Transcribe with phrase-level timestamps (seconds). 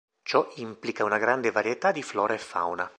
[0.23, 2.89] Ciò implica una grande varietà di flora e fauna.